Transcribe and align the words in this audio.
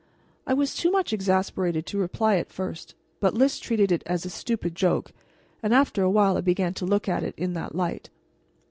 I 0.47 0.55
was 0.55 0.73
too 0.73 0.89
much 0.89 1.13
exasperated 1.13 1.85
to 1.85 1.99
reply 1.99 2.37
at 2.37 2.51
first, 2.51 2.95
but 3.19 3.35
Lys 3.35 3.59
treated 3.59 3.91
it 3.91 4.01
as 4.07 4.25
a 4.25 4.31
stupid 4.31 4.73
joke, 4.73 5.11
and 5.61 5.75
after 5.75 6.01
a 6.01 6.09
while 6.09 6.37
I 6.37 6.41
began 6.41 6.73
to 6.73 6.87
look 6.87 7.07
at 7.07 7.21
it 7.23 7.35
in 7.37 7.53
that 7.53 7.75
light. 7.75 8.09